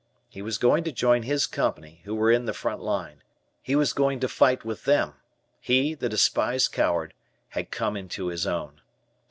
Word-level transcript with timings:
He 0.27 0.41
was 0.41 0.57
going 0.57 0.83
to 0.85 0.91
join 0.91 1.21
his 1.21 1.45
Company 1.45 2.01
who 2.05 2.15
were 2.15 2.31
in 2.31 2.45
the 2.45 2.55
front 2.55 2.81
line. 2.81 3.21
He 3.61 3.75
was 3.75 3.93
going 3.93 4.19
to 4.21 4.27
fight 4.27 4.65
with 4.65 4.85
them. 4.85 5.13
He, 5.59 5.93
the 5.93 6.09
despised 6.09 6.71
coward, 6.71 7.13
had 7.49 7.69
come 7.69 7.95
into 7.95 8.25
his 8.29 8.47
own. 8.47 8.81